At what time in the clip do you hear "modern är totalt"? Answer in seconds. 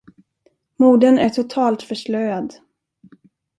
0.77-1.83